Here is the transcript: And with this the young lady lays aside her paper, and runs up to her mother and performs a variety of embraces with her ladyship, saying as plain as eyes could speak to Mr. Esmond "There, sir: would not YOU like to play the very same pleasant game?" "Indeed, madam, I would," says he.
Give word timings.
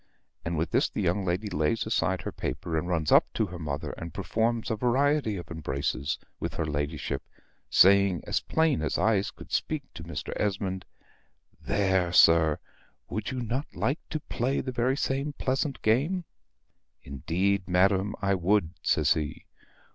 And 0.43 0.57
with 0.57 0.71
this 0.71 0.89
the 0.89 0.99
young 1.03 1.23
lady 1.23 1.47
lays 1.47 1.85
aside 1.85 2.23
her 2.23 2.31
paper, 2.31 2.75
and 2.75 2.87
runs 2.87 3.11
up 3.11 3.31
to 3.35 3.45
her 3.45 3.59
mother 3.59 3.91
and 3.99 4.11
performs 4.15 4.71
a 4.71 4.75
variety 4.75 5.37
of 5.37 5.51
embraces 5.51 6.17
with 6.39 6.55
her 6.55 6.65
ladyship, 6.65 7.21
saying 7.69 8.23
as 8.25 8.39
plain 8.39 8.81
as 8.81 8.97
eyes 8.97 9.29
could 9.29 9.51
speak 9.51 9.83
to 9.93 10.03
Mr. 10.03 10.33
Esmond 10.41 10.85
"There, 11.63 12.11
sir: 12.11 12.57
would 13.09 13.31
not 13.31 13.67
YOU 13.71 13.79
like 13.79 13.99
to 14.09 14.19
play 14.21 14.59
the 14.59 14.71
very 14.71 14.97
same 14.97 15.33
pleasant 15.33 15.79
game?" 15.83 16.23
"Indeed, 17.03 17.67
madam, 17.67 18.15
I 18.23 18.33
would," 18.33 18.71
says 18.81 19.13
he. 19.13 19.45